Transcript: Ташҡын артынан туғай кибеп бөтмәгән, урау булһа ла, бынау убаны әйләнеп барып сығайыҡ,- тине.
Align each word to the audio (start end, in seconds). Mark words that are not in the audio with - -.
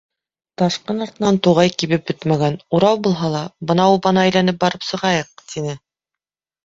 Ташҡын 0.61 1.03
артынан 1.05 1.35
туғай 1.47 1.73
кибеп 1.83 2.07
бөтмәгән, 2.11 2.57
урау 2.77 2.99
булһа 3.09 3.31
ла, 3.37 3.43
бынау 3.73 3.99
убаны 4.01 4.23
әйләнеп 4.25 4.59
барып 4.65 4.89
сығайыҡ,- 4.93 5.31
тине. 5.53 5.77